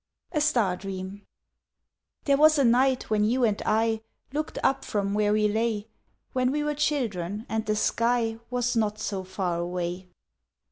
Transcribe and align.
1881. 0.31 0.39
A 0.39 0.41
STAR 0.49 0.77
DREAM 1.11 1.25
There 2.23 2.37
was 2.37 2.57
a 2.57 2.63
night 2.63 3.11
when 3.11 3.23
you 3.23 3.43
and 3.43 3.61
I 3.67 4.01
Looked 4.33 4.57
up 4.63 4.83
from 4.83 5.13
where 5.13 5.31
we 5.31 5.47
lay, 5.47 5.89
When 6.33 6.49
we 6.51 6.63
were 6.63 6.73
children, 6.73 7.45
and 7.47 7.67
the 7.67 7.75
sky 7.75 8.39
Was 8.49 8.75
not 8.75 8.97
so 8.97 9.23
far 9.23 9.59
away. 9.59 10.07